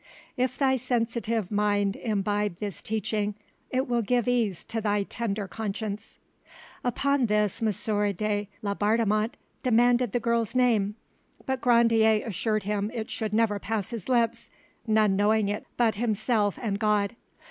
[If 0.35 0.57
thy 0.57 0.77
sensitive 0.77 1.51
mind 1.51 1.95
imbibe 1.95 2.57
this 2.57 2.81
teaching, 2.81 3.35
It 3.69 3.87
will 3.87 4.01
give 4.01 4.27
ease 4.27 4.63
to 4.63 4.81
thy 4.81 5.03
tender 5.03 5.47
conscience] 5.47 6.17
Upon 6.83 7.27
this, 7.27 7.61
M. 7.61 7.67
de 8.15 8.49
Laubardemont 8.63 9.37
demanded 9.61 10.11
the 10.11 10.19
girl's 10.19 10.55
name; 10.55 10.95
but 11.45 11.61
Grandier 11.61 12.23
assured 12.25 12.63
him 12.63 12.89
it 12.95 13.11
should 13.11 13.31
never 13.31 13.59
pass 13.59 13.91
his 13.91 14.09
lips, 14.09 14.49
none 14.87 15.15
knowing 15.15 15.49
it 15.49 15.67
but 15.77 15.97
himself 15.97 16.57
and 16.59 16.79
God. 16.79 17.15